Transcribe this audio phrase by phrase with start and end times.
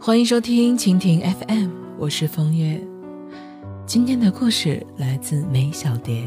[0.00, 2.80] 欢迎收听蜻蜓 FM，我是风月。
[3.84, 6.22] 今天的故事来自梅小蝶。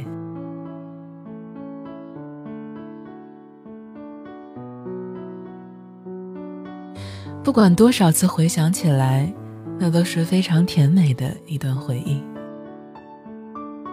[7.41, 9.33] 不管多少次回想起来，
[9.79, 12.21] 那都是非常甜美的一段回忆。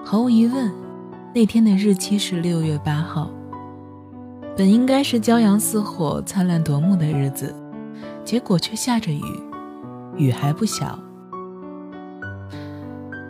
[0.04, 0.72] 毫无疑问，
[1.32, 3.30] 那天的日期是六月八号，
[4.56, 7.54] 本应该是骄阳似火、灿烂夺目的日子，
[8.24, 9.22] 结果却下着雨，
[10.18, 10.99] 雨还不小。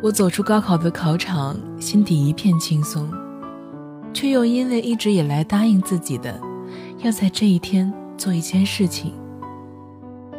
[0.03, 3.09] 我走出高考的考场，心底一片轻松，
[4.13, 6.41] 却又因为一直以来答应自己的，
[6.99, 9.13] 要在这一天做一件事情。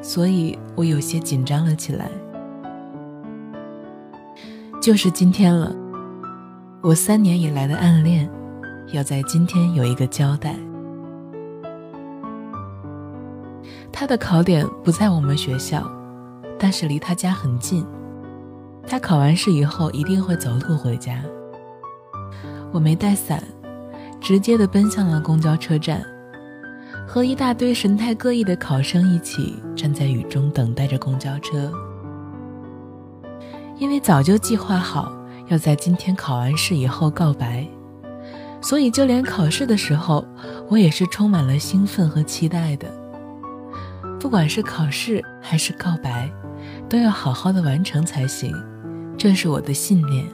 [0.01, 2.09] 所以我有些紧张了起来。
[4.81, 5.75] 就是今天了，
[6.81, 8.29] 我三年以来的暗恋，
[8.93, 10.55] 要在今天有一个交代。
[13.91, 15.83] 他的考点不在我们学校，
[16.59, 17.85] 但是离他家很近。
[18.85, 21.23] 他考完试以后一定会走路回家。
[22.71, 23.41] 我没带伞，
[24.19, 26.03] 直接的奔向了公交车站。
[27.07, 31.71] 和一大堆神态各异的考生一起站在雨中等待着公交车，
[33.77, 35.11] 因为早就计划好
[35.47, 37.67] 要在今天考完试以后告白，
[38.61, 40.23] 所以就连考试的时候，
[40.67, 42.87] 我也是充满了兴奋和期待的。
[44.19, 46.29] 不管是考试还是告白，
[46.89, 48.53] 都要好好的完成才行，
[49.17, 50.25] 这是我的信念。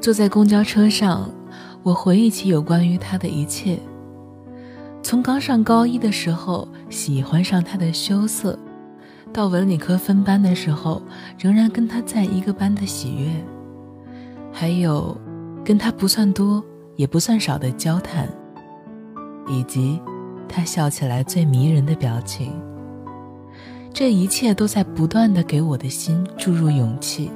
[0.00, 1.30] 坐在公交车上，
[1.82, 3.78] 我回忆起有关于他的一切。
[5.02, 8.58] 从刚上高一的时候喜欢上他的羞涩，
[9.32, 11.02] 到文理科分班的时候
[11.38, 13.30] 仍然跟他在一个班的喜悦，
[14.52, 15.16] 还有
[15.64, 16.62] 跟他不算多
[16.96, 18.28] 也不算少的交谈，
[19.48, 20.00] 以及
[20.48, 22.52] 他笑起来最迷人的表情，
[23.94, 27.30] 这一切都在不断的给我的心注入勇气。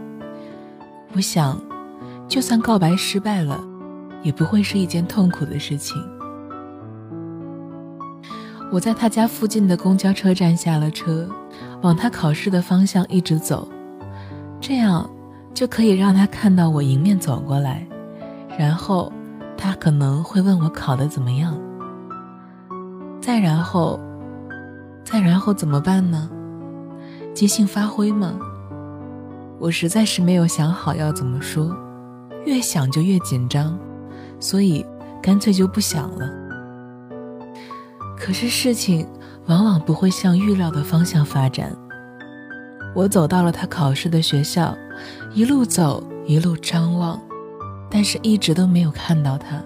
[1.14, 1.60] 我想，
[2.26, 3.62] 就算告白失败了，
[4.22, 5.96] 也不会是一件痛苦的事情。
[8.72, 11.28] 我在他家附近的公交车站下了车，
[11.82, 13.68] 往他考试的方向一直走，
[14.60, 15.08] 这样
[15.54, 17.86] 就可以让他看到我迎面走过来，
[18.58, 19.12] 然后
[19.58, 21.56] 他可能会问我考得怎么样。
[23.20, 24.00] 再然后，
[25.04, 26.30] 再然后怎么办呢？
[27.36, 28.32] 即兴发挥吗？
[29.58, 31.76] 我实在是没有想好要怎么说，
[32.46, 33.78] 越想就越紧张，
[34.40, 34.82] 所以
[35.22, 36.30] 干脆就不想了。
[38.18, 39.06] 可是事情
[39.48, 41.76] 往往不会向预料的方向发展。
[42.94, 44.74] 我走到了他考试的学校，
[45.34, 47.20] 一路走一路张望，
[47.90, 49.62] 但是一直都没有看到他。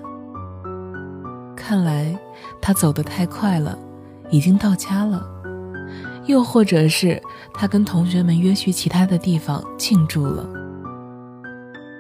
[1.55, 2.19] 看来
[2.61, 3.79] 他走得太快了，
[4.29, 5.25] 已经到家了，
[6.27, 7.21] 又或者是
[7.53, 10.49] 他跟同学们约去其他的地方庆祝了。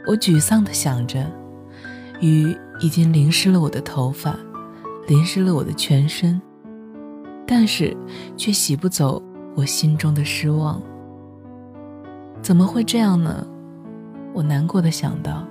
[0.07, 1.31] 我沮丧地想着，
[2.21, 4.37] 雨已经淋湿了我的头发。
[5.07, 6.41] 淋湿了我的全身，
[7.45, 7.97] 但是
[8.37, 9.21] 却洗不走
[9.57, 10.81] 我心中的失望。
[12.41, 13.45] 怎么会这样呢？
[14.33, 15.45] 我难过的想到，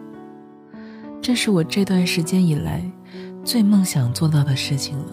[1.21, 2.89] 这是我这段时间以来
[3.43, 5.11] 最梦想做到的事情了。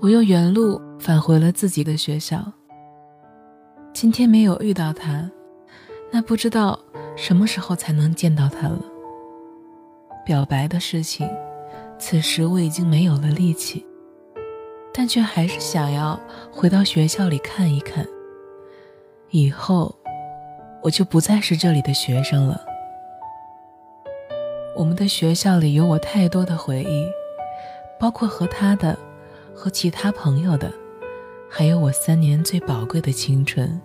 [0.00, 2.40] 我又原路返回了自己的学校。
[3.92, 5.28] 今天没有遇到他，
[6.12, 6.78] 那不知道
[7.16, 8.78] 什么时候才能见到他了。
[10.24, 11.28] 表白的事情，
[11.98, 13.84] 此时我已经没有了力气，
[14.94, 16.18] 但却还是想要
[16.52, 18.06] 回到学校里看一看。
[19.30, 19.92] 以后，
[20.80, 22.64] 我就不再是这里的学生了。
[24.76, 27.04] 我们的学校里有我太多的回忆，
[27.98, 28.96] 包括和他的，
[29.58, 30.72] 和其他朋友的，
[31.50, 33.80] 还有我三年最宝贵的青春。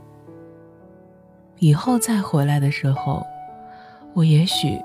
[1.57, 3.25] 以后再回来的时候，
[4.13, 4.79] 我也许。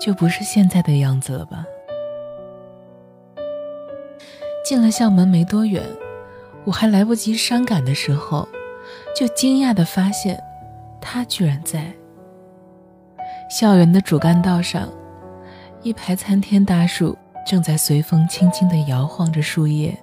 [0.00, 1.64] 就不是现在的样子了吧？
[4.64, 5.80] 进了校门没多远，
[6.64, 8.48] 我还来不及伤感的时候，
[9.14, 10.42] 就惊讶的发现，
[11.00, 11.92] 他居然在
[13.48, 14.88] 校园的主干道上，
[15.82, 17.16] 一排参天大树
[17.46, 19.96] 正在随风轻轻的摇晃着树叶，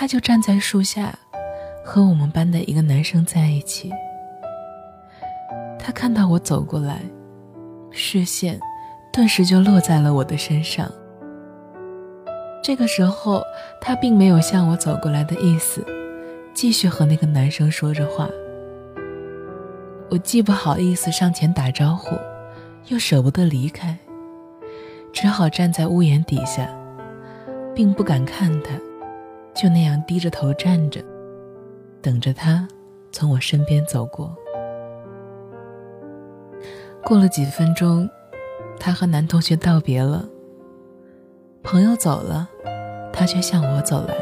[0.00, 1.12] 他就站在树下，
[1.84, 3.92] 和我们班的一个男生在一起。
[5.76, 7.00] 他看到我走过来，
[7.90, 8.60] 视线。
[9.12, 10.88] 顿时就落在了我的身上。
[12.62, 13.42] 这个时候，
[13.80, 15.84] 他并没有向我走过来的意思，
[16.54, 18.28] 继续和那个男生说着话。
[20.10, 22.16] 我既不好意思上前打招呼，
[22.86, 23.98] 又舍不得离开，
[25.12, 26.70] 只好站在屋檐底下，
[27.74, 28.70] 并不敢看他，
[29.60, 31.02] 就那样低着头站着，
[32.00, 32.68] 等着他
[33.10, 34.32] 从我身边走过。
[37.02, 38.08] 过了几分钟，
[38.78, 40.28] 他和男同学道别了，
[41.64, 42.48] 朋友走了，
[43.12, 44.14] 他却向我走来。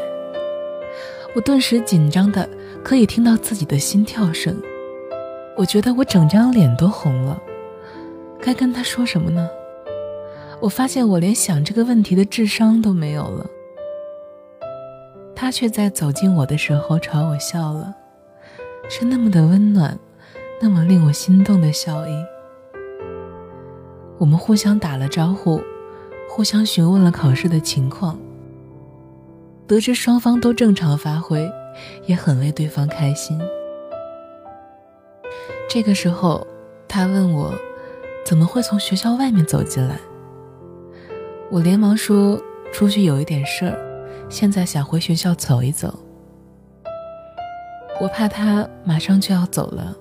[1.35, 2.49] 我顿时紧张的
[2.83, 4.59] 可以听到自己的心跳声，
[5.55, 7.39] 我觉得我整张脸都红了。
[8.41, 9.47] 该跟他说什么呢？
[10.59, 13.45] 我发现我连想这个问题的智商都没有了。
[15.39, 17.93] 他却在走近我的时候朝我笑了，
[18.89, 19.95] 是那么的温暖，
[20.59, 22.25] 那么令我心动的笑意。
[24.17, 25.61] 我们互相打了招呼，
[26.27, 28.17] 互相询问了考试的情况。
[29.67, 31.47] 得知双方都正常发挥，
[32.07, 33.39] 也很为对方开心。
[35.69, 36.47] 这个时候，
[36.87, 37.53] 他问我，
[38.25, 39.99] 怎么会从学校外面走进来？
[41.51, 42.41] 我连忙说
[42.73, 43.77] 出去有一点事儿，
[44.29, 45.97] 现在想回学校走一走。
[47.99, 49.95] 我怕他马上就要走了，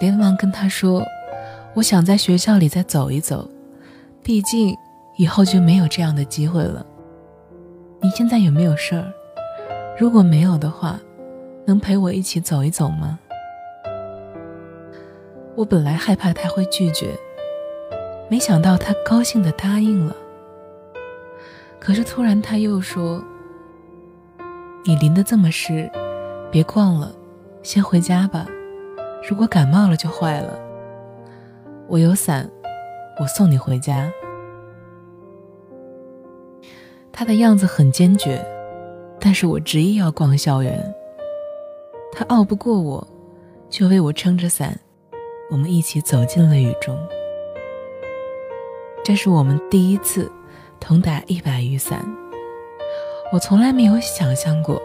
[0.00, 1.02] 连忙跟他说，
[1.74, 3.48] 我想在学校里再走一走，
[4.22, 4.76] 毕竟
[5.16, 6.84] 以后就没有这样的机会了。
[8.00, 9.12] 你现在有没有事儿？
[9.98, 11.00] 如果没有的话，
[11.64, 13.18] 能陪我一起走一走吗？
[15.56, 17.16] 我本来害怕他会拒绝，
[18.28, 20.14] 没想到他高兴的答应了。
[21.80, 23.22] 可是突然他又说
[24.84, 25.90] ：“你淋得这么湿，
[26.50, 27.14] 别逛了，
[27.62, 28.46] 先回家吧。
[29.28, 30.58] 如果感冒了就坏了。
[31.86, 32.50] 我有伞，
[33.20, 34.10] 我送你回家。”
[37.12, 38.44] 他的样子很坚决，
[39.18, 40.94] 但是我执意要逛校园。
[42.12, 43.06] 他拗不过我，
[43.70, 44.78] 就为我撑着伞，
[45.50, 46.96] 我们一起走进了雨中。
[49.04, 50.30] 这是我们第一次。
[50.80, 52.04] 同打一把雨伞，
[53.32, 54.80] 我从来没有想象过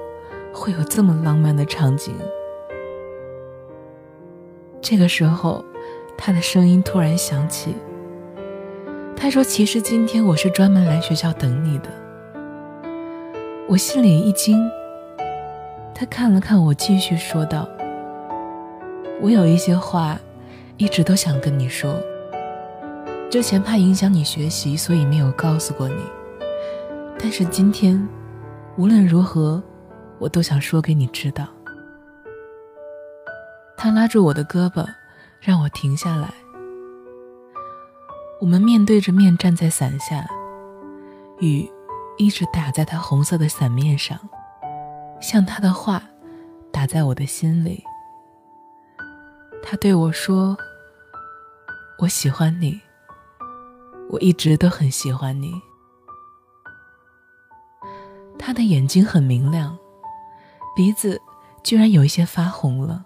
[0.54, 2.14] 会有这么浪漫的场景。
[4.82, 5.64] 这个时候，
[6.18, 7.76] 他的声音突然响起。
[9.16, 11.90] 他说：“其实今天我是专门来学校等你的。”
[13.70, 14.60] 我心里一惊。
[15.96, 17.70] 他看了看我，继续说道
[19.22, 20.20] ：“我有一些话，
[20.76, 21.96] 一直都想跟你说。”
[23.34, 26.04] 之前怕影响你学习，所以没有告诉过你。
[27.18, 28.08] 但是今天，
[28.78, 29.60] 无论如何，
[30.20, 31.48] 我都想说给你知道。
[33.76, 34.88] 他拉住我的胳膊，
[35.42, 36.32] 让我停下来。
[38.40, 40.24] 我们面对着面站在伞下，
[41.40, 41.68] 雨
[42.20, 44.16] 一直打在他红色的伞面上，
[45.20, 46.04] 像他的话
[46.72, 47.84] 打在我的心里。
[49.64, 50.56] 他对我说
[51.98, 52.80] ：“我喜欢你。”
[54.14, 55.60] 我一直都很喜欢你。
[58.38, 59.76] 他的眼睛很明亮，
[60.76, 61.20] 鼻子
[61.64, 63.04] 居然有一些发红了。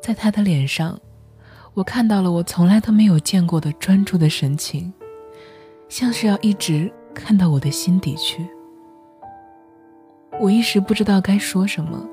[0.00, 0.96] 在他的脸上，
[1.74, 4.92] 我看到了我从来都没有见过的专注的神情，
[5.88, 8.48] 像是要一直看到我的心底去。
[10.38, 12.08] 我一时不知道该说什么，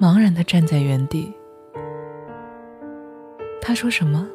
[0.00, 1.30] 茫然的站在原地。
[3.60, 4.26] 他说什么？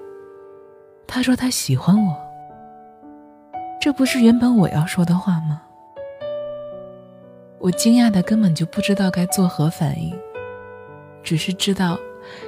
[1.12, 2.16] 他说他喜欢我，
[3.82, 5.60] 这不是原本我要说的话吗？
[7.58, 10.16] 我惊讶的根本就不知道该作何反应，
[11.24, 11.98] 只是知道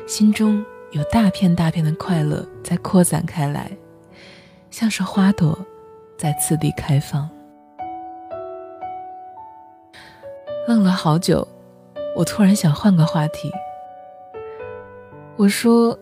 [0.07, 3.69] 心中有大片大片的快乐在扩散开来，
[4.69, 5.57] 像是花朵
[6.15, 7.27] 在次第开放。
[10.67, 11.45] 愣了好久，
[12.15, 13.51] 我突然想换个话题，
[15.35, 15.97] 我说。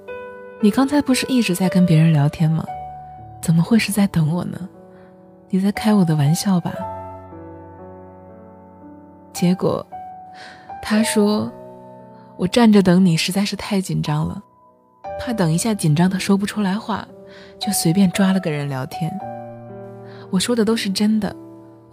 [0.62, 2.66] 你刚才不是一直在跟别人聊天吗？
[3.42, 4.68] 怎么会是在等我呢？
[5.50, 6.74] 你在开我的玩笑吧？
[9.32, 9.86] 结果，
[10.82, 11.50] 他说
[12.36, 14.44] ：“我站着等你实在是太紧张了，
[15.18, 17.08] 怕等一下紧张的说不出来话，
[17.58, 19.18] 就随便抓了个人聊天。”
[20.30, 21.34] 我说的都是真的，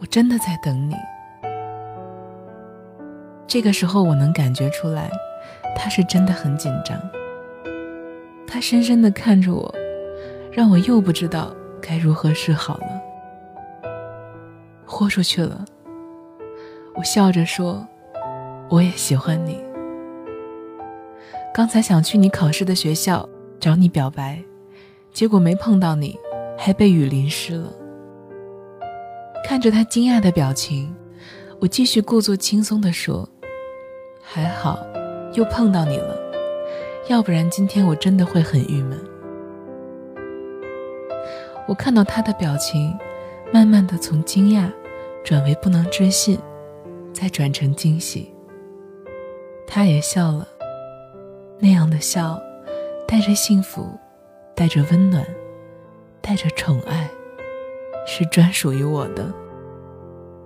[0.01, 0.97] 我真的在等你。
[3.47, 5.09] 这个时候我能感觉出来，
[5.77, 7.01] 他是真的很紧张。
[8.47, 9.75] 他深深的看着我，
[10.53, 13.03] 让我又不知道该如何是好了。
[14.85, 15.65] 豁出去了，
[16.95, 17.87] 我笑着说
[18.71, 19.61] ：“我也喜欢你。”
[21.53, 24.43] 刚才想去你考试的学校找你表白，
[25.13, 26.19] 结果没碰到你，
[26.57, 27.73] 还被雨淋湿了。
[29.45, 30.95] 看着他惊讶的表情，
[31.61, 33.29] 我继续故作轻松的说
[34.23, 34.79] ：“还好，
[35.35, 36.17] 又碰到你了。”
[37.09, 38.99] 要不然今天我真的会很郁闷。
[41.69, 42.97] 我看到他的表情，
[43.53, 44.69] 慢慢的从惊讶
[45.25, 46.37] 转为不能置信，
[47.13, 48.33] 再转成惊喜。
[49.69, 50.49] 他也笑了，
[51.61, 52.41] 那样的笑，
[53.07, 53.89] 带着幸福，
[54.55, 55.25] 带着温暖，
[56.21, 57.09] 带着宠爱，
[58.05, 59.33] 是专属于我的，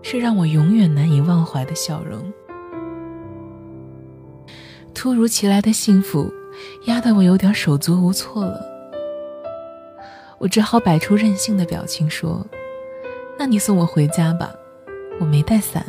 [0.02, 2.30] 是让我永远难以忘怀的笑容。
[4.94, 6.30] 突如其来的幸福，
[6.84, 8.60] 压得我有点手足无措了。
[10.38, 12.46] 我只好摆出任性的表情说
[13.38, 14.50] ：“那你送我回家吧，
[15.20, 15.84] 我没带伞。”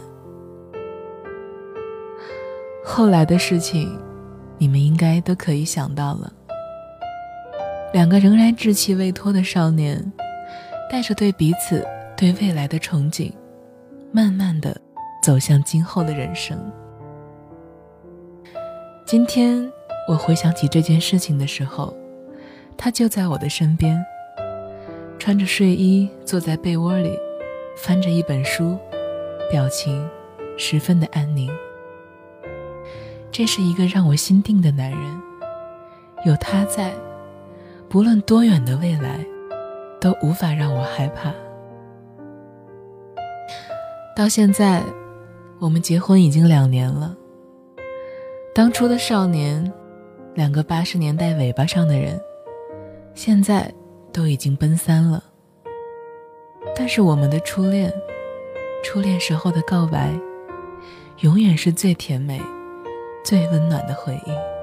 [2.84, 3.98] 后来的事情，
[4.58, 6.34] 你们应该都可以想到了。
[7.94, 10.12] 两个仍然稚气未脱的少年，
[10.90, 11.86] 带着对彼此、
[12.18, 13.32] 对未来的憧憬，
[14.12, 14.76] 慢慢的
[15.24, 16.58] 走向今后的人生。
[19.06, 19.72] 今天
[20.08, 21.96] 我回想起这件事情的时候，
[22.78, 24.04] 他就在我的身边，
[25.18, 27.18] 穿着睡衣坐在被窝里，
[27.78, 28.78] 翻着一本书，
[29.50, 30.06] 表情
[30.58, 31.50] 十分的安宁。
[33.32, 35.22] 这是一个让我心定的男人，
[36.26, 36.92] 有他在，
[37.88, 39.26] 不论多远的未来，
[40.02, 41.32] 都无法让我害怕。
[44.14, 44.84] 到现在，
[45.60, 47.16] 我们结婚已经两年了。
[48.54, 49.72] 当初的少年，
[50.34, 52.20] 两个八十年代尾巴上的人，
[53.14, 53.72] 现在
[54.14, 55.24] 都已经奔三了。
[56.76, 57.94] 但是我们的初恋，
[58.84, 60.10] 初恋时候的告白，
[61.20, 62.42] 永远是最甜美、
[63.26, 64.61] 最温暖的回忆。